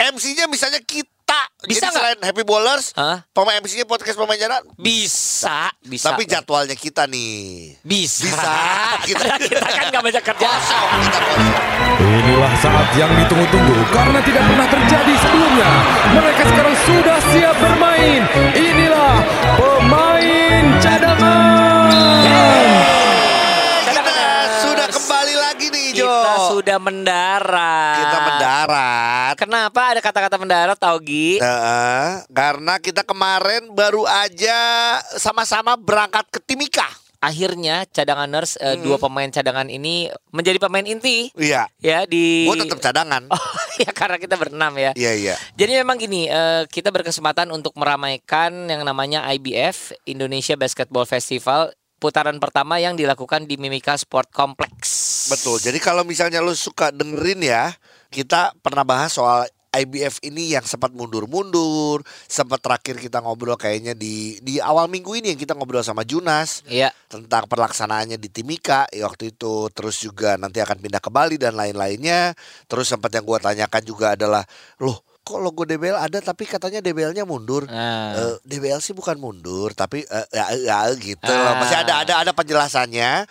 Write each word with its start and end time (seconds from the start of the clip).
MC-nya 0.00 0.46
misalnya 0.46 0.78
kita. 0.80 1.10
Bisa 1.60 1.82
Jadi 1.82 1.82
nggak? 1.82 1.92
selain 1.92 2.18
Happy 2.22 2.40
Bowlers, 2.40 2.94
Hah? 2.94 3.26
pemain 3.28 3.58
MC-nya 3.58 3.82
podcast 3.82 4.14
pemain 4.14 4.38
jalan 4.38 4.62
Bisa, 4.74 5.74
bisa. 5.82 6.08
Tapi 6.08 6.22
jadwalnya 6.24 6.72
kita 6.72 7.04
nih. 7.04 7.74
bisa. 7.82 8.24
Bisa. 8.24 8.54
Kita, 9.08 9.24
kita 9.36 9.58
kan 9.64 9.84
nggak 9.88 10.04
banyak 10.04 10.22
kerjaan. 10.22 10.54
kosong, 10.54 10.88
kita 11.00 11.18
kosong. 11.18 11.54
Inilah 11.98 12.52
saat 12.56 12.88
yang 12.94 13.10
ditunggu-tunggu 13.16 13.76
karena 13.88 14.18
tidak 14.20 14.42
pernah 14.44 14.66
terjadi 14.68 15.14
sebelumnya. 15.18 15.70
Mereka 16.12 16.42
sekarang 16.46 16.74
sudah 16.78 17.18
siap 17.28 17.56
bermain. 17.58 18.20
Inilah 18.54 19.14
pemain 19.56 20.62
cadangan. 20.78 21.90
Kita 23.82 24.14
sudah 24.60 24.86
kembali 24.88 25.34
lagi 25.36 25.66
nih, 25.68 25.86
Jo. 25.92 26.06
Kita 26.06 26.34
sudah 26.48 26.78
mendarat. 26.78 27.96
Kita 27.98 28.18
mendarat. 28.20 29.07
Kenapa 29.34 29.92
ada 29.92 30.00
kata-kata 30.00 30.36
mendarat, 30.40 30.78
Taugi? 30.78 31.42
Heeh, 31.42 32.08
karena 32.32 32.78
kita 32.78 33.02
kemarin 33.02 33.72
baru 33.74 34.06
aja 34.06 34.56
sama-sama 35.18 35.74
berangkat 35.76 36.24
ke 36.30 36.38
Timika. 36.40 36.86
Akhirnya 37.18 37.82
cadanganers 37.90 38.54
eh, 38.62 38.78
dua 38.78 38.94
pemain 38.94 39.26
cadangan 39.26 39.66
ini 39.66 40.06
menjadi 40.30 40.62
pemain 40.62 40.86
inti 40.86 41.34
Iya. 41.34 41.66
ya 41.82 42.06
di 42.06 42.46
Gue 42.46 42.62
tetap 42.62 42.78
cadangan. 42.78 43.26
Oh 43.34 43.82
ya 43.82 43.90
karena 43.90 44.22
kita 44.22 44.38
berenam 44.38 44.74
ya. 44.78 44.94
Iya 44.94 45.12
iya. 45.18 45.34
Jadi 45.58 45.82
memang 45.82 45.98
gini, 45.98 46.30
eh, 46.30 46.62
kita 46.70 46.94
berkesempatan 46.94 47.50
untuk 47.50 47.74
meramaikan 47.74 48.70
yang 48.70 48.86
namanya 48.86 49.26
IBF 49.34 49.98
Indonesia 50.06 50.54
Basketball 50.54 51.10
Festival 51.10 51.74
putaran 51.98 52.38
pertama 52.38 52.78
yang 52.78 52.94
dilakukan 52.94 53.50
di 53.50 53.58
Mimika 53.58 53.98
Sport 53.98 54.30
Complex. 54.30 54.78
Betul. 55.30 55.58
Jadi 55.58 55.82
kalau 55.82 56.06
misalnya 56.06 56.38
lu 56.38 56.54
suka 56.54 56.94
dengerin 56.94 57.42
ya, 57.42 57.74
kita 58.08 58.56
pernah 58.58 58.82
bahas 58.82 59.12
soal 59.12 59.44
IBF 59.68 60.24
ini 60.24 60.56
yang 60.56 60.64
sempat 60.64 60.90
mundur-mundur, 60.90 62.00
sempat 62.24 62.56
terakhir 62.58 62.96
kita 62.96 63.20
ngobrol 63.20 63.54
kayaknya 63.54 63.92
di 63.92 64.40
di 64.40 64.56
awal 64.58 64.88
minggu 64.88 65.12
ini 65.12 65.30
yang 65.30 65.38
kita 65.38 65.52
ngobrol 65.52 65.84
sama 65.84 66.08
Junas 66.08 66.64
Iya. 66.64 66.88
tentang 67.06 67.44
pelaksanaannya 67.44 68.16
di 68.16 68.32
Timika 68.32 68.88
ya, 68.88 69.04
waktu 69.04 69.36
itu 69.36 69.68
terus 69.70 70.00
juga 70.00 70.34
nanti 70.34 70.64
akan 70.64 70.80
pindah 70.80 71.04
ke 71.04 71.12
Bali 71.12 71.36
dan 71.36 71.52
lain-lainnya. 71.52 72.32
Terus 72.64 72.88
sempat 72.88 73.12
yang 73.12 73.28
gua 73.28 73.38
tanyakan 73.38 73.82
juga 73.84 74.16
adalah, 74.16 74.40
"Loh, 74.80 75.04
kok 75.20 75.36
logo 75.36 75.68
DBL 75.68 76.00
ada 76.00 76.18
tapi 76.18 76.48
katanya 76.48 76.80
DBL-nya 76.80 77.28
mundur?" 77.28 77.68
Nah, 77.68 78.16
Eh, 78.16 78.36
DBL 78.48 78.80
sih 78.80 78.96
bukan 78.96 79.20
mundur 79.20 79.76
tapi 79.76 80.00
eh, 80.00 80.26
ya, 80.32 80.48
ya 80.56 80.78
gitu 80.96 81.28
Ah. 81.28 81.60
masih 81.60 81.76
ada 81.76 82.02
ada 82.02 82.14
ada 82.24 82.32
penjelasannya 82.32 83.28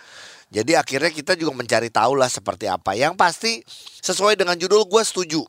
jadi 0.48 0.78
akhirnya 0.78 1.10
kita 1.10 1.32
juga 1.32 1.52
mencari 1.52 1.88
tahu 1.88 2.12
lah 2.14 2.26
seperti 2.26 2.64
apa 2.64 2.92
yang 2.92 3.12
pasti 3.14 3.60
sesuai 3.98 4.34
dengan 4.34 4.54
judul 4.54 4.84
gue 4.84 5.02
setuju 5.02 5.42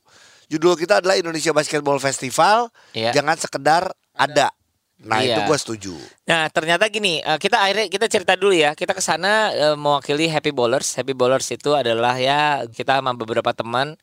judul 0.45 0.73
kita 0.73 0.99
adalah 0.99 1.15
Indonesia 1.15 1.51
Basketball 1.51 1.97
Festival 1.97 2.67
Iya. 2.91 3.13
jangan 3.13 3.35
sekedar 3.35 3.83
ada 4.11 4.51
nah 4.99 5.19
Iya. 5.19 5.31
itu 5.33 5.41
gue 5.45 5.57
setuju 5.57 5.95
Nah 6.25 6.45
ternyata 6.45 6.85
gini, 6.85 7.17
eh, 7.19 7.39
kita 7.39 7.57
akhirnya 7.57 7.89
kita 7.89 8.05
cerita 8.05 8.37
dulu 8.37 8.53
ya. 8.53 8.77
Kita 8.77 8.93
ke 8.93 9.01
sana 9.01 9.49
eh, 9.49 9.73
mewakili 9.73 10.29
Happy 10.29 10.53
Bowlers. 10.53 10.93
Happy 10.93 11.17
Bowlers 11.17 11.49
itu 11.49 11.73
adalah 11.73 12.13
ya 12.15 12.61
kita 12.69 13.01
sama 13.01 13.17
beberapa 13.17 13.49
teman 13.49 13.97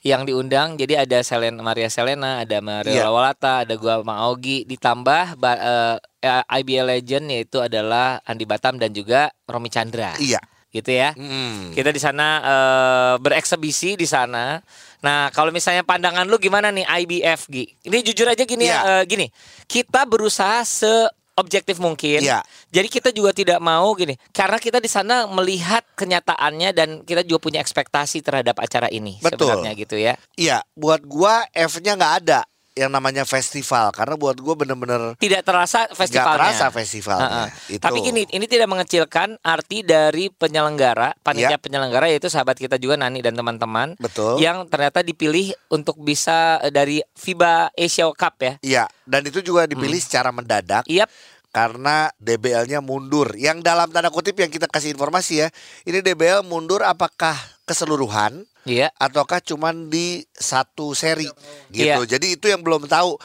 yang 0.00 0.24
diundang. 0.24 0.80
Jadi 0.80 0.96
ada 0.96 1.20
Selen 1.20 1.60
Maria 1.60 1.92
Selena, 1.92 2.40
ada 2.40 2.64
Maria 2.64 2.96
Iya. 2.96 3.04
Lawalata, 3.04 3.68
ada 3.68 3.76
gua 3.76 4.00
sama 4.00 4.16
Augie. 4.24 4.64
Ditambah 4.64 5.36
ba- 5.36 5.60
eh, 5.60 5.96
IBL 6.46 6.86
Legend 6.98 7.26
yaitu 7.32 7.58
adalah 7.62 8.20
Andi 8.26 8.44
Batam 8.44 8.76
dan 8.76 8.90
juga 8.92 9.32
Romi 9.46 9.70
Chandra. 9.72 10.14
iya 10.20 10.40
Gitu 10.74 10.92
ya. 10.92 11.16
Hmm. 11.16 11.72
Kita 11.72 11.88
di 11.88 11.96
sana 11.96 12.26
eh, 12.44 13.14
bereksebisi 13.22 13.96
di 13.96 14.04
sana. 14.04 14.60
Nah, 15.00 15.32
kalau 15.32 15.48
misalnya 15.48 15.80
pandangan 15.86 16.28
lu 16.28 16.36
gimana 16.36 16.68
nih 16.68 16.84
IBF 16.84 17.48
Gi? 17.48 17.64
Ini 17.88 17.96
jujur 18.04 18.28
aja 18.28 18.44
gini 18.44 18.68
ya, 18.68 19.00
eh, 19.00 19.04
gini. 19.08 19.24
Kita 19.64 20.04
berusaha 20.04 20.60
se 20.68 21.08
objektif 21.36 21.76
mungkin. 21.78 22.24
Iya. 22.24 22.40
Jadi 22.72 22.88
kita 22.88 23.08
juga 23.12 23.30
tidak 23.36 23.60
mau 23.60 23.92
gini, 23.92 24.16
karena 24.32 24.56
kita 24.56 24.80
di 24.80 24.88
sana 24.88 25.28
melihat 25.28 25.84
kenyataannya 25.92 26.72
dan 26.72 26.88
kita 27.04 27.22
juga 27.28 27.44
punya 27.44 27.60
ekspektasi 27.60 28.24
terhadap 28.24 28.56
acara 28.56 28.88
ini 28.88 29.20
Betul. 29.20 29.52
sebenarnya 29.52 29.72
gitu 29.76 29.96
ya. 30.00 30.16
iya 30.40 30.64
buat 30.72 31.04
gue 31.04 31.34
F-nya 31.68 31.92
nggak 31.96 32.14
ada 32.24 32.40
yang 32.76 32.92
namanya 32.92 33.24
festival 33.24 33.88
karena 33.88 34.14
buat 34.14 34.36
gue 34.36 34.52
bener-bener 34.54 35.16
Tidak 35.16 35.40
terasa 35.40 35.88
festivalnya. 35.90 36.52
terasa 36.52 36.66
festivalnya 36.68 37.48
Heeh. 37.48 37.72
itu 37.72 37.82
Tapi 37.82 37.98
gini, 38.04 38.28
ini 38.28 38.44
tidak 38.44 38.68
mengecilkan 38.68 39.40
arti 39.40 39.80
dari 39.80 40.28
penyelenggara, 40.28 41.16
panitia 41.18 41.56
Iya. 41.56 41.58
penyelenggara 41.58 42.12
yaitu 42.12 42.28
sahabat 42.28 42.54
kita 42.54 42.76
juga 42.76 43.00
Nani 43.00 43.24
dan 43.24 43.32
teman-teman 43.32 43.96
betul 43.96 44.36
yang 44.36 44.68
ternyata 44.68 45.00
dipilih 45.00 45.56
untuk 45.68 45.96
bisa 45.98 46.60
eh, 46.60 46.68
dari 46.68 47.00
FIBA 47.16 47.72
Asia 47.72 48.04
Cup 48.12 48.34
ya. 48.38 48.52
Iya, 48.60 48.84
dan 49.02 49.24
itu 49.24 49.40
juga 49.40 49.64
Hmm. 49.64 49.72
dipilih 49.72 49.96
secara 49.96 50.28
mendadak 50.28 50.84
Iya, 50.84 51.08
karena 51.48 52.12
DBL-nya 52.18 52.84
mundur. 52.84 53.32
Yang 53.32 53.64
dalam 53.64 53.88
tanda 53.88 54.12
kutip 54.12 54.36
yang 54.36 54.52
kita 54.52 54.68
kasih 54.68 54.92
informasi 54.92 55.40
ya, 55.40 55.48
ini 55.82 56.04
DBL 56.04 56.44
mundur 56.44 56.84
apakah 56.84 57.32
keseluruhan 57.64 58.44
iya. 58.66 58.92
ataukah 58.98 59.40
cuman 59.40 59.88
di 59.88 60.26
satu 60.34 60.92
seri 60.92 61.30
Iya. 61.72 61.96
gitu. 62.02 62.18
Jadi 62.18 62.36
itu 62.36 62.46
yang 62.50 62.60
belum 62.60 62.90
tahu. 62.90 63.16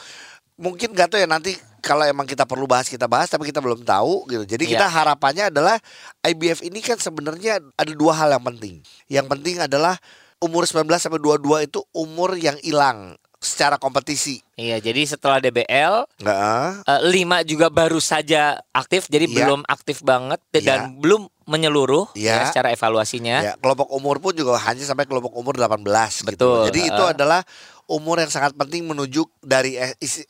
Mungkin 0.62 0.94
gak 0.94 1.12
tahu 1.12 1.20
ya 1.20 1.26
nanti 1.26 1.58
kalau 1.82 2.06
emang 2.06 2.24
kita 2.24 2.46
perlu 2.46 2.70
bahas 2.70 2.86
kita 2.86 3.10
bahas 3.10 3.26
tapi 3.26 3.50
kita 3.50 3.58
belum 3.58 3.82
tahu 3.82 4.30
gitu. 4.30 4.44
Jadi 4.46 4.64
kita 4.70 4.86
Iya. 4.86 4.94
harapannya 4.94 5.50
adalah 5.50 5.76
IBF 6.22 6.62
ini 6.62 6.78
kan 6.78 6.96
sebenarnya 6.96 7.58
ada 7.74 7.92
dua 7.92 8.14
hal 8.14 8.30
yang 8.30 8.44
penting. 8.46 8.78
Yang 9.10 9.26
penting 9.26 9.56
adalah 9.58 9.98
umur 10.38 10.66
19 10.66 11.02
sampai 11.02 11.18
22 11.22 11.66
itu 11.66 11.82
umur 11.94 12.34
yang 12.38 12.58
hilang 12.62 13.18
secara 13.42 13.74
kompetisi. 13.74 14.38
Iya, 14.54 14.78
jadi 14.78 15.02
setelah 15.02 15.42
DBL 15.42 16.06
Nggak, 16.22 16.38
ah. 16.38 16.78
eh, 16.86 17.00
lima 17.10 17.42
juga 17.42 17.66
baru 17.66 17.98
saja 17.98 18.62
aktif, 18.70 19.10
jadi 19.10 19.26
Iya. 19.26 19.34
belum 19.42 19.60
aktif 19.66 19.98
banget 20.00 20.38
dan 20.54 20.94
Iya. 20.94 21.02
belum 21.02 21.26
menyeluruh 21.42 22.14
Iya. 22.14 22.46
ya, 22.46 22.46
secara 22.46 22.70
evaluasinya. 22.70 23.42
Ya, 23.42 23.52
kelompok 23.58 23.90
umur 23.90 24.22
pun 24.22 24.30
juga 24.30 24.54
hanya 24.62 24.86
sampai 24.86 25.10
kelompok 25.10 25.34
umur 25.34 25.58
18 25.58 26.22
gitu. 26.22 26.30
Betul, 26.38 26.70
Jadi 26.70 26.80
itu 26.86 27.02
heeh. 27.02 27.14
adalah 27.18 27.42
umur 27.90 28.22
yang 28.22 28.30
sangat 28.30 28.54
penting 28.54 28.86
menuju 28.86 29.26
dari 29.42 29.74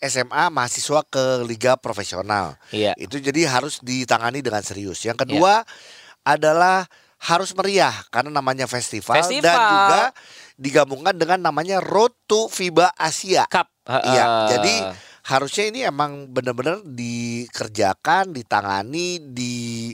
SMA 0.00 0.48
mahasiswa 0.48 1.04
ke 1.04 1.44
liga 1.44 1.76
profesional. 1.76 2.56
Iya. 2.72 2.96
Itu 2.96 3.20
jadi 3.20 3.44
harus 3.44 3.76
ditangani 3.84 4.40
dengan 4.40 4.64
serius. 4.64 5.04
Yang 5.04 5.28
kedua 5.28 5.68
adalah 6.24 6.88
harus 7.22 7.54
meriah 7.54 7.94
karena 8.10 8.34
namanya 8.34 8.66
festival, 8.66 9.14
dan 9.14 9.22
Festival. 9.22 9.54
juga 9.54 10.02
digabungkan 10.62 11.18
dengan 11.18 11.50
namanya 11.50 11.82
Road 11.82 12.14
to 12.30 12.46
FIBA 12.46 12.94
Asia. 12.94 13.50
Cup. 13.50 13.66
Iya, 13.82 13.98
heeh. 13.98 14.48
jadi 14.54 14.74
harusnya 15.26 15.64
ini 15.74 15.80
emang 15.82 16.30
benar-benar 16.30 16.86
dikerjakan, 16.86 18.30
ditangani, 18.30 19.18
di 19.18 19.90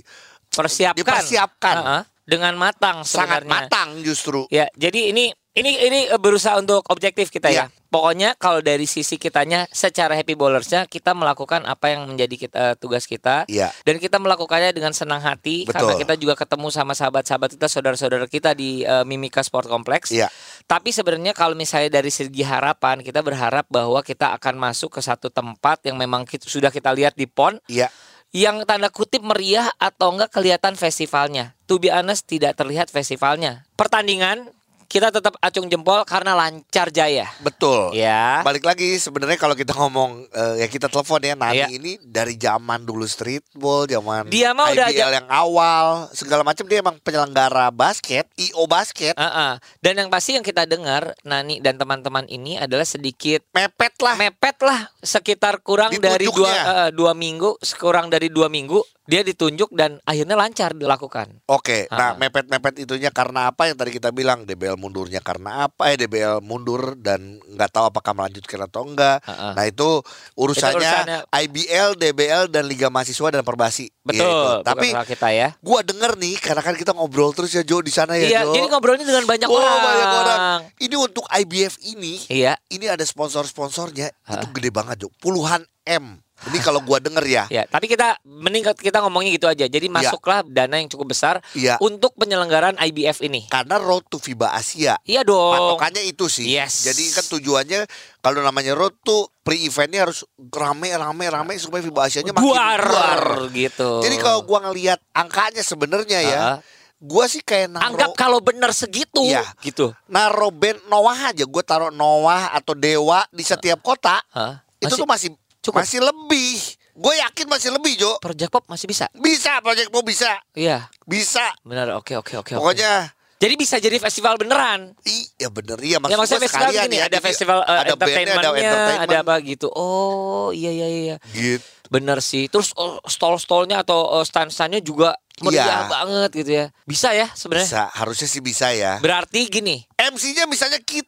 persiapkan, 0.52 1.00
dipersiapkan. 1.00 1.76
Heeh, 1.80 2.02
dengan 2.28 2.52
matang 2.60 3.00
sangat 3.08 3.48
sebenarnya. 3.48 3.52
matang 3.64 3.88
justru. 4.04 4.44
Ya, 4.52 4.68
jadi 4.76 5.08
ini 5.08 5.32
ini 5.58 5.72
ini 5.82 6.00
eh, 6.06 6.20
berusaha 6.20 6.54
untuk 6.56 6.86
objektif 6.88 7.28
kita 7.28 7.50
ya. 7.50 7.66
Iya. 7.66 7.76
Pokoknya 7.88 8.36
kalau 8.36 8.60
dari 8.60 8.84
sisi 8.84 9.16
kitanya 9.16 9.64
secara 9.72 10.12
happy 10.12 10.36
bowlersnya 10.36 10.84
kita 10.84 11.16
melakukan 11.16 11.64
apa 11.64 11.88
yang 11.88 12.04
menjadi 12.04 12.36
kita, 12.36 12.62
tugas 12.76 13.08
kita 13.08 13.48
Iya. 13.48 13.72
dan 13.80 13.96
kita 13.96 14.20
melakukannya 14.20 14.76
dengan 14.76 14.92
senang 14.92 15.24
hati 15.24 15.64
karena 15.64 15.96
Betul. 15.96 16.00
kita 16.04 16.14
juga 16.20 16.34
ketemu 16.36 16.68
sama 16.68 16.92
sahabat-sahabat 16.92 17.56
kita, 17.56 17.66
saudara-saudara 17.66 18.28
kita 18.28 18.52
di 18.52 18.84
eh, 18.84 19.04
Mimika 19.08 19.40
Sport 19.40 19.72
Complex. 19.72 20.12
Iya. 20.12 20.28
Tapi 20.68 20.92
sebenarnya 20.92 21.32
kalau 21.32 21.56
misalnya 21.56 21.88
dari 21.88 22.12
segi 22.12 22.44
harapan 22.44 23.00
kita 23.00 23.24
berharap 23.24 23.64
bahwa 23.72 24.04
kita 24.04 24.36
akan 24.36 24.60
masuk 24.60 24.92
ke 24.92 25.00
satu 25.00 25.32
tempat 25.32 25.80
yang 25.88 25.96
memang 25.96 26.28
kita, 26.28 26.44
sudah 26.44 26.68
kita 26.68 26.92
lihat 26.92 27.16
di 27.16 27.24
PON 27.24 27.56
Iya. 27.72 27.88
yang 28.36 28.68
tanda 28.68 28.92
kutip 28.92 29.24
meriah 29.24 29.72
atau 29.80 30.12
enggak 30.12 30.36
kelihatan 30.36 30.76
festivalnya. 30.76 31.56
To 31.64 31.80
be 31.80 31.88
honest 31.88 32.28
tidak 32.28 32.60
terlihat 32.60 32.92
festivalnya. 32.92 33.64
Pertandingan 33.80 34.52
kita 34.88 35.12
tetap 35.12 35.36
acung 35.38 35.68
jempol 35.68 36.00
karena 36.08 36.32
lancar 36.32 36.88
jaya. 36.88 37.28
Betul. 37.38 37.92
Ya. 37.92 38.40
Balik 38.40 38.64
lagi 38.64 38.96
sebenarnya 38.96 39.36
kalau 39.36 39.52
kita 39.52 39.76
ngomong 39.76 40.24
eh, 40.32 40.64
ya 40.64 40.66
kita 40.66 40.88
telepon 40.88 41.20
ya 41.20 41.36
Nani 41.36 41.56
Iya. 41.58 41.66
ini 41.68 42.00
dari 42.00 42.40
zaman 42.40 42.88
dulu 42.88 43.04
streetball, 43.04 43.84
zaman 43.84 44.32
Dia 44.32 44.56
mah 44.56 44.72
udah 44.72 44.88
IBL 44.88 45.12
yang 45.12 45.28
awal, 45.28 46.08
segala 46.16 46.40
macam 46.40 46.64
dia 46.64 46.80
emang 46.80 46.96
penyelenggara 47.04 47.68
basket, 47.68 48.32
IO 48.40 48.64
basket, 48.64 49.12
Ah, 49.20 49.28
ah. 49.28 49.52
Dan 49.84 50.00
yang 50.00 50.08
pasti 50.08 50.40
yang 50.40 50.42
kita 50.42 50.64
dengar 50.64 51.12
Nani 51.20 51.60
dan 51.60 51.76
teman-teman 51.76 52.24
ini 52.24 52.56
adalah 52.56 52.88
sedikit 52.88 53.44
mepet 53.52 53.92
lah. 54.00 54.16
mepet 54.16 54.56
lah 54.64 54.88
sekitar 55.04 55.60
kurang 55.60 55.92
Di 55.92 56.00
dari 56.00 56.24
dua 56.32 56.48
eh, 56.48 56.90
dua 56.96 57.12
minggu 57.12 57.60
kurang 57.76 58.08
dari 58.08 58.32
dua 58.32 58.48
minggu 58.48 58.80
dia 59.08 59.24
ditunjuk 59.24 59.72
dan 59.72 59.96
akhirnya 60.04 60.36
lancar 60.36 60.70
dilakukan. 60.70 61.40
Oke, 61.46 61.88
nah 61.88 62.12
Ah. 62.12 62.14
mepet-mepet 62.14 62.76
itunya 62.78 63.08
karena 63.08 63.48
apa 63.48 63.64
yang 63.64 63.74
tadi 63.74 63.88
kita 63.90 64.12
bilang 64.12 64.44
DBL 64.44 64.76
mundurnya 64.76 65.18
karena 65.18 65.64
apa? 65.64 65.88
Eh 65.88 65.96
DBL 65.96 66.44
mundur 66.44 66.92
dan 66.94 67.40
nggak 67.42 67.72
tahu 67.72 67.88
apakah 67.88 68.12
melanjutkan 68.12 68.60
atau 68.62 68.84
enggak. 68.84 69.24
Ah, 69.24 69.32
ah. 69.32 69.52
Nah 69.56 69.64
itu 69.64 70.04
urusannya, 70.34 70.76
urusannya- 70.76 71.22
IBL, 71.40 71.96
DBL 71.96 72.44
dan 72.46 72.68
Liga 72.68 72.86
Mahasiswa 72.86 73.32
dan 73.32 73.40
Perbasi. 73.40 73.88
Betul. 74.04 74.28
Bukan 74.60 74.68
Tapi 74.68 74.88
kita 75.08 75.28
ya. 75.30 75.56
gua 75.58 75.80
denger 75.80 76.12
nih 76.14 76.36
karena 76.36 76.60
kan 76.60 76.74
kita 76.74 76.92
ngobrol 76.92 77.32
terus 77.32 77.48
ya 77.50 77.62
Jo 77.62 77.80
di 77.80 77.88
sana 77.88 78.12
ya 78.14 78.28
Iya, 78.28 78.40
Jo. 78.42 78.52
jadi 78.52 78.66
ngobrolnya 78.68 79.02
dengan 79.02 79.24
banyak 79.24 79.48
Oh, 79.48 79.56
orang. 79.56 79.80
banyak 79.80 80.08
orang. 80.14 80.40
Ini 80.76 80.96
untuk 80.96 81.24
IBF 81.30 81.80
ini, 81.86 82.20
Iya. 82.28 82.60
ini 82.68 82.84
ada 82.84 83.02
sponsor-sponsornya 83.02 84.12
itu 84.28 84.46
gede 84.52 84.68
banget 84.68 84.96
Jo, 84.98 85.08
puluhan 85.16 85.64
M. 85.82 86.20
Ini 86.38 86.62
kalau 86.62 86.78
gua 86.78 87.02
denger 87.02 87.24
ya. 87.24 87.44
Ya, 87.50 87.66
tapi 87.66 87.90
kita 87.90 88.14
mending 88.22 88.62
kita 88.72 89.02
ngomongnya 89.02 89.34
gitu 89.34 89.44
aja. 89.44 89.66
Jadi 89.66 89.90
masuklah 89.90 90.46
dana 90.46 90.78
yang 90.78 90.86
cukup 90.86 91.10
besar 91.10 91.42
Iya. 91.50 91.74
untuk 91.78 92.14
penyelenggaraan 92.14 92.78
IBF 92.78 93.20
ini. 93.20 93.50
Karena 93.50 93.74
road 93.76 94.06
to 94.06 94.16
FIBA 94.16 94.54
Asia. 94.54 94.94
Iya 95.02 95.26
dong. 95.26 95.74
Patokannya 95.74 96.06
itu 96.06 96.30
sih. 96.30 96.46
Yes. 96.46 96.86
Jadi 96.86 97.10
kan 97.10 97.26
tujuannya 97.28 97.80
kalau 98.18 98.38
namanya 98.40 98.72
road 98.72 98.94
to 99.02 99.26
pre-eventnya 99.42 100.06
harus 100.06 100.22
rame 100.38 100.88
rame 100.88 101.26
rame 101.26 101.52
supaya 101.56 101.82
FIBA 101.82 102.00
Asianya 102.02 102.30
makin 102.30 102.46
Buar, 102.46 102.80
buar. 102.80 103.22
gitu. 103.50 103.90
Jadi 104.00 104.16
kalau 104.16 104.46
gua 104.46 104.62
ngelihat 104.64 105.02
angkanya 105.10 105.60
sebenarnya 105.60 106.20
ya, 106.22 106.38
Ah. 106.38 106.56
gua 106.96 107.26
sih 107.26 107.42
kayak 107.42 107.74
naro 107.74 107.82
anggap 107.84 108.10
kalau 108.14 108.38
benar 108.38 108.70
segitu 108.70 109.26
Iya. 109.26 109.42
gitu. 109.58 109.90
naro 110.06 110.54
band 110.54 110.86
Noah 110.86 111.34
aja. 111.34 111.42
Gua 111.44 111.66
taruh 111.66 111.90
Noah 111.90 112.54
atau 112.54 112.78
Dewa 112.78 113.26
di 113.28 113.42
setiap 113.42 113.82
kota. 113.82 114.22
Hah? 114.30 114.62
Itu 114.78 114.94
tuh 114.94 115.02
masih 115.04 115.34
cukup. 115.64 115.82
masih 115.84 116.00
lebih. 116.02 116.58
Gue 116.98 117.14
yakin 117.22 117.46
masih 117.46 117.70
lebih, 117.70 117.94
Jo. 117.94 118.18
Project 118.18 118.50
Pop 118.50 118.66
masih 118.66 118.90
bisa. 118.90 119.06
Bisa 119.14 119.62
Project 119.62 119.94
Pop 119.94 120.02
bisa. 120.02 120.42
Iya, 120.50 120.90
Bisa. 121.06 121.54
benar. 121.62 121.94
Oke, 121.94 122.18
oke, 122.18 122.34
oke. 122.42 122.58
Pokoknya 122.58 123.14
Jadi 123.38 123.54
bisa 123.54 123.78
jadi 123.78 124.02
festival 124.02 124.34
beneran. 124.34 124.98
Iya 125.06 125.46
bener 125.54 125.78
iya 125.78 126.02
ya 126.02 126.18
maksudnya 126.18 126.42
festival 126.42 126.74
sekalian 126.74 126.84
gini 126.90 126.98
ya. 126.98 127.06
ada 127.06 127.18
festival 127.22 127.58
uh, 127.62 127.70
ada 127.70 127.78
ada 127.78 127.90
entertainmentnya, 127.94 128.50
ada, 128.50 128.58
entertainment. 128.58 129.22
apa 129.30 129.34
gitu. 129.46 129.68
Oh, 129.70 130.50
iya 130.50 130.74
iya 130.74 130.86
iya. 130.90 131.16
Gitu. 131.30 131.62
Bener 131.86 132.18
sih. 132.18 132.50
Terus 132.50 132.74
oh, 132.74 132.98
stall-stallnya 133.06 133.86
atau 133.86 134.10
uh, 134.10 134.26
stand-standnya 134.26 134.82
juga 134.82 135.14
Iya. 135.38 135.46
meriah 135.46 135.82
banget 135.86 136.30
gitu 136.34 136.50
ya. 136.50 136.66
Bisa 136.82 137.14
ya 137.14 137.30
sebenarnya. 137.30 137.70
Bisa, 137.70 137.82
harusnya 137.94 138.26
sih 138.26 138.42
bisa 138.42 138.74
ya. 138.74 138.98
Berarti 138.98 139.46
gini. 139.46 139.86
MC-nya 139.94 140.50
misalnya 140.50 140.82
kita. 140.82 141.06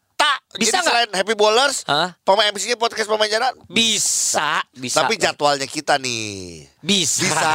Jadi 0.51 0.67
Bisa 0.67 0.83
nggak? 0.83 0.87
selain 0.91 1.11
Happy 1.15 1.35
Bowlers, 1.39 1.87
Hah? 1.87 2.11
pemain 2.27 2.51
MC-nya 2.51 2.75
podcast 2.75 3.07
pemain 3.07 3.31
jalan. 3.31 3.55
Bisa, 3.71 4.59
bisa. 4.75 5.07
Tapi 5.07 5.15
jadwalnya 5.15 5.63
kita 5.63 5.95
nih. 5.95 6.67
bisa. 6.83 7.23
Bisa. 7.23 7.53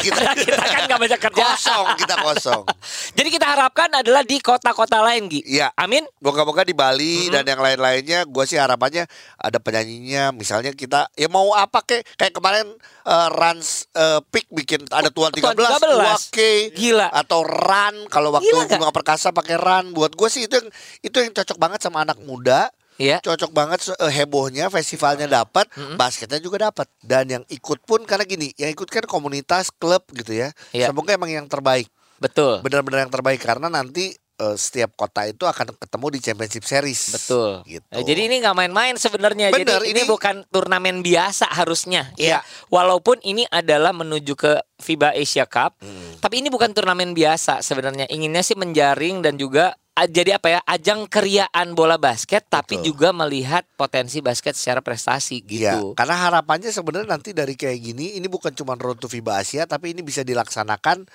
Karena 0.16 0.32
kita 0.32 0.64
kan 0.64 0.80
nggak 0.88 1.00
banyak 1.02 1.20
kerja. 1.20 1.44
Kosong, 1.44 1.86
kita 2.00 2.14
kosong. 2.24 2.64
Jadi 3.20 3.28
kita 3.28 3.46
harapkan 3.52 3.92
adalah 3.92 4.24
di 4.24 4.40
kota-kota 4.40 5.04
lain, 5.04 5.28
Gi. 5.28 5.44
Iya. 5.44 5.76
Amin. 5.76 6.08
Moga-moga 6.24 6.64
di 6.64 6.72
Bali 6.72 7.28
dan 7.28 7.44
yang 7.44 7.60
lain-lainnya 7.60 8.24
gue 8.24 8.44
sih 8.48 8.56
harapannya 8.56 9.04
ada 9.36 9.58
penyanyinya 9.60 10.32
misalnya 10.32 10.72
kita 10.72 11.12
ya 11.14 11.28
mau 11.28 11.52
apa 11.52 11.84
kek 11.84 12.00
kayak 12.16 12.32
kemarin 12.32 12.64
eh, 13.04 13.28
Rans 13.28 13.92
eh, 13.92 14.24
Pick 14.24 14.48
bikin 14.48 14.88
ada 14.88 15.12
Tuan 15.12 15.36
13, 15.36 15.44
Tuan 15.44 15.52
13. 15.52 16.32
2K 16.32 16.38
Gila. 16.72 17.08
atau 17.12 17.44
Ran 17.44 18.08
kalau 18.08 18.32
waktu 18.32 18.48
Gila? 18.48 18.72
Bunga 18.72 18.90
Perkasa 18.90 19.36
pakai 19.36 19.60
Ran 19.60 19.92
buat 19.92 20.16
gue 20.16 20.28
sih 20.32 20.48
itu 20.48 20.56
yang 20.56 20.68
itu 21.04 21.16
yang 21.20 21.32
cocok 21.36 21.58
banget 21.60 21.80
sama 21.84 22.07
anak 22.08 22.18
muda 22.20 22.72
Iya. 22.98 23.22
cocok 23.22 23.54
banget 23.54 23.94
eh, 23.94 24.10
hebohnya 24.10 24.66
festivalnya 24.68 25.30
dapat 25.30 25.70
basketnya 25.94 26.42
juga 26.42 26.66
dapat 26.66 26.90
dan 26.98 27.30
yang 27.30 27.44
ikut 27.46 27.86
pun 27.86 28.02
karena 28.02 28.26
gini 28.26 28.50
yang 28.56 28.74
ikut 28.74 28.90
kan 28.90 29.06
komunitas 29.06 29.70
klub 29.70 30.02
gitu 30.10 30.34
ya 30.34 30.50
Iya. 30.72 30.90
semoga 30.90 31.14
emang 31.14 31.30
yang 31.30 31.46
terbaik 31.46 31.86
Betul. 32.18 32.58
benar-benar 32.58 33.06
yang 33.06 33.12
terbaik 33.12 33.38
karena 33.38 33.70
nanti 33.70 34.10
eh, 34.34 34.54
setiap 34.54 34.94
kota 34.94 35.26
itu 35.26 35.42
akan 35.42 35.74
ketemu 35.74 36.06
di 36.10 36.18
championship 36.20 36.62
series 36.62 37.02
Betul. 37.12 37.62
gitu 37.66 37.86
Eh, 37.90 38.02
jadi 38.02 38.26
ini 38.26 38.38
nggak 38.38 38.54
main-main 38.56 38.94
sebenarnya. 38.94 39.50
Jadi 39.50 39.62
ini, 39.62 39.98
ini- 39.98 40.06
bukan 40.06 40.46
turnamen 40.46 40.98
biasa 40.98 41.50
harusnya. 41.52 42.10
Iya. 42.14 42.38
Ya. 42.38 42.40
Walaupun 42.66 43.18
ini 43.20 43.46
adalah 43.48 43.90
menuju 43.90 44.34
ke 44.34 44.58
FIBA 44.76 45.14
Asia 45.14 45.42
Cup, 45.42 45.74
Hmm. 45.78 46.18
tapi 46.18 46.38
ini 46.38 46.50
bukan 46.50 46.70
turnamen 46.70 47.10
biasa 47.12 47.58
sebenarnya. 47.60 48.06
Inginnya 48.06 48.42
sih 48.42 48.54
menjaring 48.54 49.22
dan 49.22 49.34
juga 49.34 49.74
jadi 50.06 50.38
apa 50.38 50.46
ya 50.52 50.60
ajang 50.68 51.10
keriaan 51.10 51.74
bola 51.74 51.98
basket, 51.98 52.46
tapi 52.46 52.78
Betul. 52.78 52.86
juga 52.94 53.08
melihat 53.10 53.66
potensi 53.74 54.22
basket 54.22 54.54
secara 54.54 54.78
prestasi 54.84 55.42
Iya, 55.48 55.80
gitu. 55.80 55.96
karena 55.98 56.14
harapannya 56.28 56.70
sebenarnya 56.70 57.08
nanti 57.08 57.34
dari 57.34 57.58
kayak 57.58 57.78
gini 57.80 58.14
ini 58.20 58.28
bukan 58.30 58.54
cuma 58.54 58.78
road 58.78 59.02
to 59.02 59.10
FIBA 59.10 59.42
Asia 59.42 59.62
tapi 59.66 59.96
ini 59.96 60.04
bisa 60.06 60.22
dilaksanakan 60.22 61.08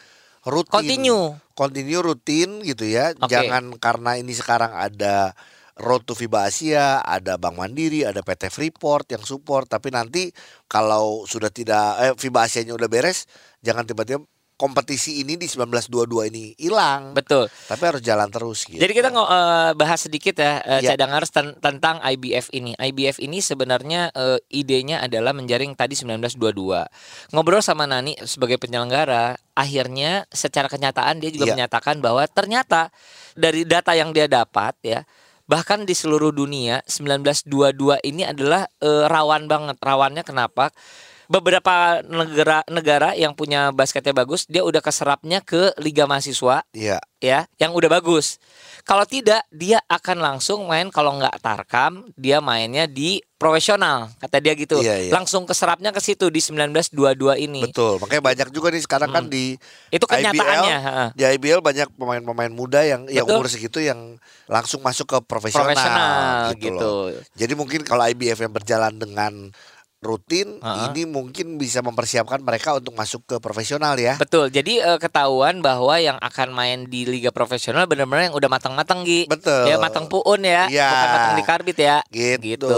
rutin. 0.49 0.73
Continue. 0.73 1.39
Continue 1.55 2.01
rutin 2.01 2.65
gitu 2.65 2.83
ya. 2.83 3.15
Oke. 3.15 3.31
Jangan 3.31 3.77
karena 3.79 4.19
ini 4.19 4.33
sekarang 4.35 4.75
ada 4.75 5.31
road 5.79 6.05
to 6.05 6.13
FIBA 6.13 6.39
Asia, 6.49 7.01
ada 7.01 7.39
Bank 7.41 7.57
Mandiri, 7.57 8.05
ada 8.05 8.21
PT 8.21 8.53
Freeport 8.53 9.09
yang 9.09 9.23
support 9.25 9.65
tapi 9.65 9.89
nanti 9.89 10.29
kalau 10.69 11.25
sudah 11.25 11.49
tidak 11.49 11.85
eh, 12.01 12.13
FIBA 12.13 12.39
Asianya 12.45 12.73
udah 12.77 12.89
beres, 12.89 13.25
jangan 13.65 13.87
tiba-tiba 13.87 14.21
kompetisi 14.63 15.19
ini 15.19 15.35
di 15.35 15.43
1922 15.43 16.31
ini 16.31 16.55
hilang. 16.55 17.11
Betul. 17.11 17.51
Tapi 17.51 17.83
harus 17.83 17.99
jalan 17.99 18.31
terus 18.31 18.63
gitu. 18.63 18.79
Jadi 18.79 18.93
kita 18.95 19.11
ngo- 19.11 19.27
eh, 19.27 19.71
bahas 19.75 19.99
sedikit 19.99 20.39
ya 20.39 20.63
eh, 20.63 20.79
Iya. 20.79 20.95
cadangers 20.95 21.35
ten- 21.35 21.59
tentang 21.59 21.99
IBF 21.99 22.47
ini. 22.55 22.71
IBF 22.79 23.19
ini 23.19 23.43
sebenarnya 23.43 24.07
eh, 24.09 24.39
idenya 24.47 25.03
adalah 25.03 25.35
menjaring 25.35 25.75
tadi 25.75 25.99
1922. 25.99 26.87
Ngobrol 27.35 27.59
sama 27.59 27.83
Nani 27.83 28.15
sebagai 28.23 28.55
penyelenggara, 28.55 29.35
akhirnya 29.51 30.23
secara 30.31 30.71
kenyataan 30.71 31.19
dia 31.19 31.27
juga 31.27 31.51
Iya. 31.51 31.59
menyatakan 31.59 31.99
bahwa 31.99 32.23
ternyata 32.25 32.87
dari 33.35 33.67
data 33.67 33.91
yang 33.91 34.15
dia 34.15 34.31
dapat 34.31 34.79
ya 34.79 35.03
bahkan 35.43 35.83
di 35.83 35.91
seluruh 35.91 36.31
dunia 36.31 36.79
1922 36.87 37.99
ini 38.01 38.23
adalah 38.23 38.63
eh, 38.79 39.05
rawan 39.11 39.51
banget. 39.51 39.75
Rawannya 39.75 40.23
kenapa? 40.23 40.71
Beberapa 41.31 42.03
negara 42.03 42.61
negara 42.67 43.09
yang 43.15 43.31
punya 43.33 43.71
basketnya 43.71 44.11
bagus, 44.11 44.43
dia 44.47 44.61
udah 44.61 44.83
keserapnya 44.83 45.39
ke 45.39 45.71
liga 45.79 46.03
mahasiswa 46.03 46.63
Iya. 46.75 46.99
ya 47.23 47.47
yang 47.57 47.71
udah 47.71 47.87
bagus. 47.87 48.37
Kalau 48.83 49.07
tidak 49.07 49.47
dia 49.47 49.79
akan 49.87 50.19
langsung 50.19 50.67
main 50.67 50.91
kalau 50.91 51.15
nggak 51.15 51.39
tarkam 51.39 52.03
dia 52.19 52.43
mainnya 52.43 52.83
di 52.83 53.23
profesional 53.39 54.11
kata 54.19 54.39
dia 54.43 54.53
gitu. 54.55 54.79
Iya, 54.79 55.07
iya. 55.07 55.11
Langsung 55.11 55.47
keserapnya 55.47 55.91
ke 55.91 55.99
situ 55.99 56.27
di 56.27 56.39
1922 56.39 57.39
ini. 57.39 57.63
Betul, 57.63 57.99
makanya 57.99 58.23
banyak 58.23 58.47
juga 58.51 58.71
nih 58.71 58.83
sekarang 58.83 59.11
kan 59.11 59.27
di 59.27 59.55
Hmm. 59.55 59.95
Itu 59.95 60.05
kenyataannya, 60.07 60.77
IBL, 60.79 61.07
di 61.15 61.23
IBL 61.23 61.59
banyak 61.59 61.87
pemain-pemain 61.95 62.51
muda 62.51 62.83
yang 62.83 63.07
yang 63.07 63.23
Betul. 63.27 63.39
umur 63.39 63.47
segitu 63.51 63.79
yang 63.83 64.19
langsung 64.47 64.79
masuk 64.83 65.07
ke 65.07 65.17
profesional, 65.23 65.71
Profesional, 65.71 66.55
gitu. 66.55 66.63
gitu. 66.75 66.91
loh. 67.11 67.23
Jadi 67.35 67.53
mungkin 67.55 67.79
kalau 67.83 68.03
IBF 68.07 68.39
yang 68.43 68.51
berjalan 68.51 68.95
dengan 68.95 69.51
rutin, 70.03 70.59
Ha. 70.59 70.91
ini 70.91 71.07
mungkin 71.07 71.55
bisa 71.55 71.79
mempersiapkan 71.79 72.43
mereka 72.43 72.75
untuk 72.75 72.93
masuk 72.93 73.23
ke 73.25 73.35
profesional 73.39 73.95
ya. 73.95 74.19
Betul. 74.19 74.51
Jadi 74.51 74.77
eh, 74.77 74.99
ketahuan 74.99 75.63
bahwa 75.63 75.95
yang 75.97 76.19
akan 76.19 76.51
main 76.51 76.79
di 76.85 77.07
liga 77.07 77.31
profesional 77.31 77.87
benar-benar 77.87 78.29
yang 78.29 78.35
udah 78.35 78.49
matang-matang 78.51 79.01
Gi. 79.01 79.25
Betul. 79.25 79.71
Ya 79.71 79.79
matang 79.79 80.05
puun 80.05 80.43
ya, 80.43 80.67
Iya. 80.67 80.87
bukan 80.91 81.09
matang 81.09 81.35
di 81.35 81.45
karbit 81.45 81.77
ya. 81.79 81.97
Gitu. 82.11 82.43
Gitu. 82.53 82.75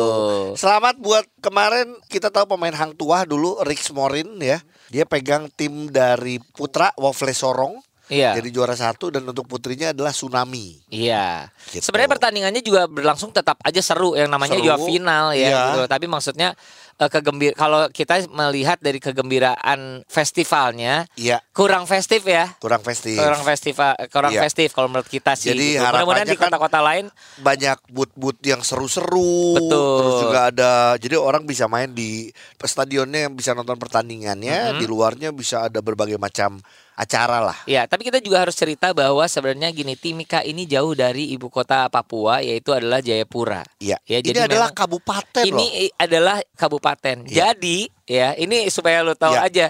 Selamat 0.55 0.95
buat 1.01 1.25
kemarin 1.41 1.97
kita 2.07 2.29
tahu 2.29 2.55
pemain 2.55 2.73
Hang 2.73 2.93
Tuah 2.93 3.25
dulu 3.25 3.59
Rix 3.65 3.89
Morin 3.89 4.37
ya. 4.37 4.61
Dia 4.93 5.03
pegang 5.03 5.49
tim 5.49 5.89
dari 5.89 6.37
Putra 6.37 6.93
Wafle 6.95 7.33
Sorong. 7.33 7.81
Iya. 8.05 8.37
Jadi 8.37 8.49
juara 8.49 8.73
satu 8.73 9.09
dan 9.09 9.23
untuk 9.23 9.45
putrinya 9.45 9.89
adalah 9.89 10.09
Tsunami. 10.09 10.77
Iya. 10.87 11.49
Gitu. 11.69 11.81
Sebenarnya 11.81 12.11
pertandingannya 12.11 12.61
juga 12.61 12.85
berlangsung 12.85 13.29
tetap 13.29 13.57
aja 13.59 13.81
seru 13.81 14.13
yang 14.13 14.29
namanya 14.29 14.55
Seru. 14.55 14.63
juga 14.63 14.77
final 14.79 15.33
ya 15.33 15.41
Iya. 15.41 15.61
gitu. 15.73 15.81
Tapi 15.89 16.05
maksudnya 16.05 16.49
eh, 16.95 17.09
kegembir 17.09 17.51
kalau 17.53 17.89
kita 17.89 18.23
melihat 18.29 18.79
dari 18.79 19.03
kegembiraan 19.03 20.05
festivalnya 20.05 21.09
Iya, 21.13 21.41
kurang 21.51 21.83
festif 21.85 22.23
ya. 22.23 22.55
kurang 22.57 22.81
festif. 22.81 23.17
Kurang 23.17 23.41
festival 23.41 23.91
kurang 24.07 24.31
Iya. 24.31 24.41
festif 24.43 24.69
kalau 24.71 24.87
menurut 24.87 25.05
kita 25.05 25.33
sih. 25.33 25.51
Jadi 25.51 25.75
gitu. 25.75 25.81
Mudah-mudahan 25.81 26.05
harapannya 26.23 26.25
di 26.25 26.37
kan 26.37 26.45
kota-kota 26.47 26.79
lain 26.79 27.05
banyak 27.37 27.77
boot-boot 27.89 28.37
yang 28.41 28.61
seru-seru. 28.61 29.55
Betul. 29.55 29.97
Terus 29.99 30.15
juga 30.21 30.39
ada 30.47 30.71
jadi 30.95 31.15
orang 31.15 31.43
bisa 31.43 31.65
main 31.65 31.89
di 31.89 32.29
stadionnya 32.61 33.27
yang 33.27 33.33
bisa 33.33 33.51
nonton 33.51 33.75
pertandingannya, 33.75 34.57
Mm-hmm. 34.65 34.79
di 34.79 34.85
luarnya 34.85 35.29
bisa 35.29 35.67
ada 35.67 35.79
berbagai 35.79 36.17
macam 36.17 36.57
acara 36.95 37.43
lah. 37.43 37.57
Ya, 37.67 37.83
tapi 37.85 38.07
kita 38.07 38.17
juga 38.17 38.41
harus 38.41 38.55
cerita 38.55 38.95
bahwa 38.95 39.21
sebenarnya 39.27 39.69
gini, 39.69 39.93
Timika 39.93 40.39
ini 40.41 40.63
jauh 40.63 40.95
dari 40.95 41.29
ibu 41.29 41.47
kota 41.47 41.91
Papua 41.91 42.39
yaitu 42.39 42.71
adalah 42.71 43.03
Jayapura. 43.03 43.67
Iya. 43.77 43.99
Ya, 44.07 44.17
ini 44.19 44.31
jadi 44.31 44.47
adalah 44.47 44.71
memang 44.71 44.79
kabupaten 44.79 45.43
ini 45.43 45.53
loh. 45.53 45.99
adalah 45.99 46.37
kabupaten. 46.55 47.17
Iya. 47.27 47.35
Jadi, 47.51 47.77
ya, 48.07 48.31
ini 48.35 48.65
supaya 48.67 49.03
lo 49.03 49.13
tahu 49.13 49.35
Iya. 49.35 49.45
aja. 49.45 49.65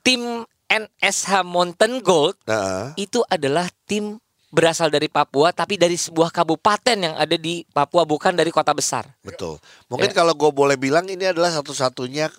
Tim 0.00 0.42
NSH 0.64 1.44
Mountain 1.44 2.00
Gold 2.00 2.40
Nah, 2.48 2.96
itu 2.96 3.20
adalah 3.28 3.68
tim 3.84 4.16
berasal 4.48 4.86
dari 4.86 5.10
Papua 5.10 5.50
tapi 5.50 5.74
dari 5.74 5.98
sebuah 5.98 6.30
kabupaten 6.30 6.94
yang 6.96 7.14
ada 7.18 7.34
di 7.34 7.66
Papua 7.66 8.06
bukan 8.06 8.32
dari 8.32 8.48
kota 8.48 8.70
besar. 8.70 9.04
betul. 9.20 9.58
Mungkin 9.90 10.10
Ya. 10.10 10.16
kalau 10.16 10.32
gue 10.32 10.46
boleh 10.48 10.78
bilang 10.78 11.04
ini 11.04 11.26
adalah 11.26 11.50
satu-satunya 11.52 12.30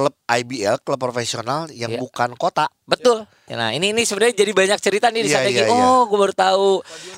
klub 0.00 0.16
IBL, 0.24 0.80
klub 0.80 0.96
profesional 0.96 1.68
yang 1.68 1.92
Iya. 1.92 2.00
bukan 2.00 2.32
kota. 2.34 2.72
Betul. 2.82 3.28
Nah 3.46 3.70
ini 3.70 3.92
ini 3.92 4.02
sebenarnya 4.02 4.32
jadi 4.34 4.52
banyak 4.52 4.80
cerita 4.80 5.12
nih 5.12 5.20
di 5.20 5.28
Iya, 5.28 5.36
sana 5.36 5.46
lagi. 5.46 5.60
iya. 5.60 5.68
Oh, 5.68 6.08
gue 6.08 6.16
baru 6.18 6.32
tahu. 6.32 6.70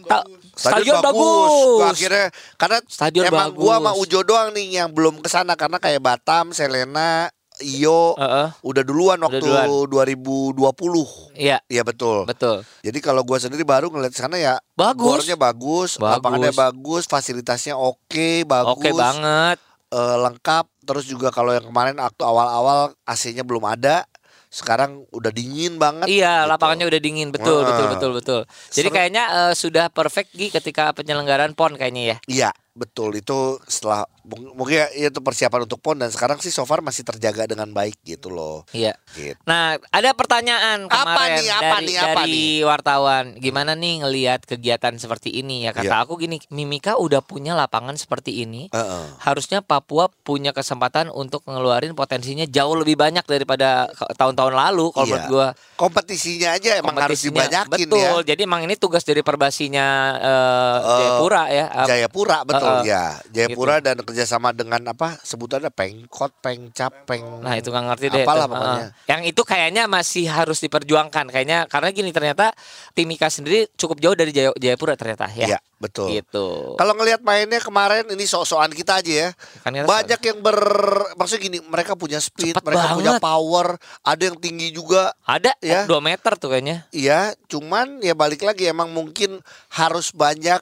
Ta- 0.05 0.27
Stadion, 0.53 1.01
Gua 1.01 1.89
akhirnya 1.89 2.29
karena 2.55 2.79
Stadion 2.85 3.25
emang 3.25 3.57
gua 3.57 3.79
sama 3.79 3.89
bagus. 3.89 4.05
Ujo 4.05 4.21
doang 4.21 4.53
nih 4.53 4.67
yang 4.77 4.93
belum 4.93 5.23
ke 5.23 5.29
sana 5.31 5.57
karena 5.57 5.81
kayak 5.81 6.03
Batam, 6.03 6.53
Selena, 6.53 7.33
Iyo 7.59 8.12
Heeh. 8.17 8.49
udah 8.61 8.83
duluan 8.83 9.17
Udah 9.17 9.29
waktu 9.29 9.41
duluan. 9.41 9.69
2020. 9.89 11.09
Iya, 11.33 11.61
Iya 11.67 11.83
betul. 11.83 12.25
betul. 12.25 12.65
Jadi 12.81 12.99
kalau 12.99 13.23
gua 13.23 13.39
sendiri 13.39 13.62
baru 13.62 13.89
ngeliat 13.89 14.12
sana 14.12 14.37
ya 14.37 14.61
Bagus. 14.73 15.23
gornya 15.23 15.37
bagus, 15.37 15.97
Bagus. 15.97 16.12
lapangannya 16.19 16.53
bagus, 16.53 17.05
fasilitasnya 17.07 17.73
oke, 17.75 18.45
bagus. 18.45 18.77
Oke 18.77 18.91
banget. 18.93 19.57
Eh, 19.92 20.16
lengkap. 20.25 20.64
Terus 20.82 21.04
juga 21.06 21.28
kalau 21.28 21.52
yang 21.52 21.68
kemarin 21.68 22.00
waktu 22.00 22.22
awal-awal 22.25 22.96
AC-nya 23.06 23.44
belum 23.44 23.62
ada, 23.68 24.08
sekarang 24.52 25.08
udah 25.12 25.32
dingin 25.32 25.80
banget. 25.80 26.12
Iya, 26.12 26.44
gitu. 26.44 26.50
lapangannya 26.52 26.87
udah 26.88 27.00
dingin. 27.00 27.28
Betul, 27.32 27.64
Heeh. 27.64 27.68
betul, 27.72 27.87
betul, 27.88 28.11
betul. 28.16 28.40
Jadi 28.68 28.88
Seru. 28.88 28.96
kayaknya 28.96 29.25
eh, 29.30 29.52
sudah 29.56 29.88
perfect 29.88 30.32
Gi 30.37 30.52
ketika 30.52 30.92
penyelenggaraan 30.92 31.56
PON 31.56 31.80
kayaknya 31.80 32.02
ya. 32.04 32.16
Iya, 32.28 32.50
betul. 32.73 33.12
Itu 33.12 33.38
setelah 33.64 34.02
mung- 34.23 34.52
mungkin 34.55 34.81
ya, 34.81 35.11
itu 35.11 35.19
persiapan 35.19 35.64
untuk 35.64 35.79
PON 35.79 35.99
dan 35.99 36.09
sekarang 36.09 36.38
sih 36.38 36.49
so 36.49 36.62
far 36.62 36.81
masih 36.81 37.02
terjaga 37.02 37.45
dengan 37.45 37.69
baik 37.69 38.00
gitu 38.02 38.29
loh. 38.29 38.64
Iya. 38.71 38.97
Gitu. 39.12 39.37
Nah, 39.45 39.76
ada 39.87 40.11
pertanyaan 40.12 40.87
Apa 40.87 40.97
kemarin 40.99 41.37
nih, 41.38 41.50
apa 41.50 41.62
dari 41.75 41.85
nih, 41.85 41.97
apa 41.99 42.21
dari 42.23 42.45
wartawan. 42.62 43.25
Gimana 43.37 43.73
nih 43.73 43.95
ngelihat 44.00 44.41
kegiatan 44.43 44.95
seperti 44.95 45.35
ini 45.35 45.64
ya? 45.64 45.73
Kata 45.73 45.85
Iya. 45.87 46.02
aku 46.02 46.17
gini, 46.17 46.41
Mimika 46.49 46.97
udah 46.97 47.21
punya 47.21 47.52
lapangan 47.52 47.95
seperti 47.95 48.41
ini. 48.41 48.67
Heeh. 48.69 49.05
Harusnya 49.19 49.61
Papua 49.61 50.09
punya 50.09 50.50
kesempatan 50.50 51.09
untuk 51.09 51.45
ngeluarin 51.45 51.93
potensinya 51.93 52.45
jauh 52.45 52.75
lebih 52.75 52.95
banyak 52.95 53.23
daripada 53.23 53.87
tahun-tahun 54.17 54.52
lalu 54.52 54.91
kalau 54.91 55.05
Iya. 55.05 55.12
menurut 55.12 55.29
gua. 55.29 55.49
Kompetisinya 55.76 56.55
aja 56.55 56.76
emang 56.76 56.95
harus 56.95 57.19
Kompetisinya. 57.19 57.67
dibanyakin 57.67 57.71
betul. 57.85 57.99
ya. 57.99 58.11
Jadi 58.25 58.41
emang 58.43 58.62
ini 58.62 58.75
tugas 58.75 59.02
dari 59.02 59.21
perbasinya 59.21 59.87
eh, 60.14 60.31
Eh, 60.33 60.99
Jayapura 60.99 61.45
ya. 61.49 61.67
Jayapura 61.85 62.38
betul 62.43 62.62
Heeh. 62.62 62.83
ya. 62.85 63.04
Jayapura 63.28 63.78
dan 63.78 63.99
kerjasama 63.99 64.50
dengan 64.50 64.81
apa 64.87 65.19
sebutannya 65.19 65.69
pengkot, 65.69 66.33
pengcap, 66.38 67.04
peng. 67.04 67.23
Nah 67.38 67.54
itu 67.54 67.69
nggak 67.69 67.85
ngerti 67.87 68.07
deh. 68.09 68.23
Apalah 68.23 68.45
itu. 68.45 68.52
pokoknya. 68.52 68.76
Heeh. 68.78 68.90
Yang 69.07 69.21
itu 69.28 69.42
kayaknya 69.42 69.83
masih 69.85 70.25
harus 70.26 70.59
diperjuangkan 70.59 71.26
kayaknya 71.28 71.66
karena 71.66 71.88
gini 71.90 72.11
ternyata 72.11 72.54
Timika 72.92 73.26
sendiri 73.26 73.66
cukup 73.75 73.99
jauh 73.99 74.14
dari 74.14 74.31
Jaya- 74.31 74.54
Jayapura 74.54 74.95
ternyata 74.95 75.26
ya. 75.28 75.47
Iya, 75.47 75.59
betul. 75.76 76.12
Gitu. 76.12 76.75
Kalau 76.75 76.92
ngelihat 76.92 77.21
mainnya 77.21 77.59
kemarin 77.59 78.07
ini 78.07 78.23
sok-sokan 78.23 78.71
kita 78.71 78.99
aja 78.99 79.12
ya. 79.12 79.28
Kan 79.61 79.75
Banyak 79.83 80.21
yang 80.21 80.38
ber 80.38 80.59
maksudnya 81.14 81.42
gini, 81.42 81.59
mereka 81.62 81.92
punya 81.92 82.19
speed, 82.19 82.54
Cepet 82.54 82.64
mereka 82.64 82.92
punya 82.92 83.12
banget. 83.16 83.23
power, 83.23 83.66
ada 84.02 84.23
yang 84.23 84.37
tinggi 84.37 84.71
juga. 84.71 85.14
ada 85.23 85.54
Ya. 85.59 85.85
2 85.85 85.99
meter 85.99 86.33
tuh 86.35 86.49
kayaknya. 86.49 86.85
Iya, 86.90 87.33
cuman 87.47 87.99
ya 87.99 88.12
balik 88.12 88.42
lagi 88.42 88.66
emang 88.66 88.88
mungkin 88.88 89.40
harus 89.71 90.11
banyak 90.11 90.61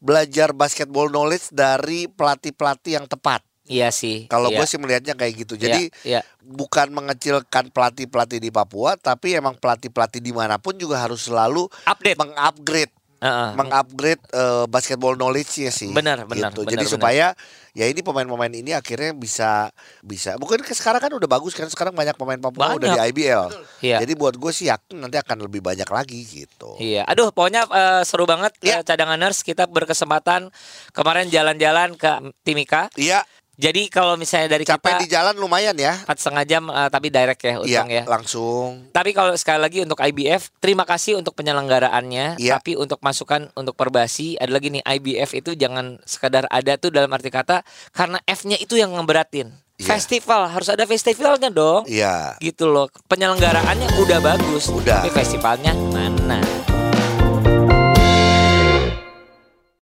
belajar 0.00 0.56
basketball 0.56 1.12
knowledge 1.12 1.52
dari 1.52 2.08
pelatih-pelatih 2.08 3.00
yang 3.00 3.06
tepat. 3.06 3.44
Iya 3.70 3.94
sih. 3.94 4.26
Kalau 4.26 4.50
iya. 4.50 4.58
gue 4.58 4.66
sih 4.66 4.82
melihatnya 4.82 5.14
kayak 5.14 5.46
gitu. 5.46 5.54
Jadi 5.54 5.94
Iya, 6.02 6.18
iya. 6.18 6.20
bukan 6.42 6.90
mengecilkan 6.90 7.70
pelatih-pelatih 7.70 8.42
di 8.42 8.50
Papua, 8.50 8.98
tapi 8.98 9.38
emang 9.38 9.54
pelatih-pelatih 9.54 10.18
di 10.18 10.34
mana 10.34 10.58
pun 10.58 10.74
juga 10.74 10.98
harus 10.98 11.30
selalu 11.30 11.70
update. 11.86 12.18
mengupgrade, 12.18 12.90
Heeh. 13.20 13.52
mengupgrade 13.52 14.24
eh, 14.26 14.64
basketball 14.64 15.12
knowledge-nya 15.12 15.68
sih. 15.68 15.92
Benar, 15.92 16.24
benar, 16.24 16.50
Gitu. 16.50 16.64
benar, 16.64 16.72
Jadi 16.72 16.82
benar. 16.82 16.94
supaya 16.96 17.26
ya 17.70 17.84
ini 17.84 18.00
pemain-pemain 18.00 18.50
ini 18.50 18.72
akhirnya 18.72 19.12
bisa 19.12 19.68
bisa. 20.00 20.34
Mungkin 20.34 20.64
sekarang 20.66 20.98
kan 20.98 21.12
udah 21.12 21.28
bagus 21.28 21.52
kan 21.52 21.66
sekarang 21.66 21.92
banyak 21.92 22.16
pemain 22.16 22.36
Papua 22.36 22.74
udah 22.74 22.80
di 22.80 22.88
Banyak. 22.90 23.12
IBL. 23.12 23.44
Iya. 23.80 23.96
Jadi 24.00 24.12
buat 24.14 24.34
gue 24.34 24.50
sih 24.50 24.66
yakin 24.66 24.96
nanti 24.98 25.16
akan 25.16 25.36
lebih 25.42 25.60
banyak 25.60 25.86
lagi 25.86 26.20
gitu. 26.24 26.74
Iya, 26.76 27.04
aduh 27.04 27.28
pokoknya 27.28 27.68
eh, 27.68 28.02
seru 28.02 28.24
banget 28.24 28.56
Iya. 28.58 28.80
eh, 28.80 28.82
cadanganers 28.82 29.40
kita 29.40 29.68
berkesempatan 29.68 30.48
kemarin 30.90 31.28
jalan-jalan 31.28 31.94
ke 31.94 32.10
Timika. 32.40 32.88
Iya, 32.94 33.20
Jadi 33.60 33.92
kalau 33.92 34.16
misalnya 34.16 34.56
dari 34.56 34.64
capek 34.64 34.96
kita 34.96 35.02
di 35.04 35.08
jalan 35.12 35.36
lumayan 35.36 35.76
ya. 35.76 36.00
empat 36.00 36.16
setengah 36.16 36.44
jam 36.48 36.62
eh, 36.72 36.88
tapi 36.88 37.12
direct 37.12 37.42
ya 37.44 37.54
Iya, 37.60 37.80
untung 37.84 37.90
ya. 37.92 38.02
langsung. 38.08 38.70
Tapi 38.88 39.12
kalau 39.12 39.36
sekali 39.36 39.60
lagi 39.60 39.84
untuk 39.84 40.00
IBF, 40.00 40.48
terima 40.64 40.88
kasih 40.88 41.20
untuk 41.20 41.36
penyelenggaraannya. 41.36 42.40
Iya. 42.40 42.56
Tapi 42.56 42.80
untuk 42.80 43.04
masukan 43.04 43.52
untuk 43.52 43.76
perbasi, 43.76 44.40
ada 44.40 44.48
lagi 44.48 44.72
nih 44.72 44.80
IBF 44.80 45.36
itu 45.36 45.52
jangan 45.52 46.00
sekadar 46.08 46.48
ada 46.48 46.80
tuh 46.80 46.88
dalam 46.88 47.12
arti 47.12 47.28
kata 47.28 47.60
karena 47.92 48.16
F-nya 48.24 48.56
itu 48.56 48.80
yang 48.80 48.96
ngeberatin. 48.96 49.52
Iya. 49.76 49.96
Festival 49.96 50.48
harus 50.48 50.68
ada 50.72 50.84
festivalnya 50.88 51.52
dong. 51.52 51.84
Iya. 51.84 52.40
Gitu 52.40 52.64
loh. 52.64 52.88
Penyelenggaraannya 53.12 54.00
udah 54.00 54.18
bagus. 54.24 54.72
Udah. 54.72 55.04
Tapi 55.04 55.12
festivalnya 55.12 55.76
mana? 55.92 56.40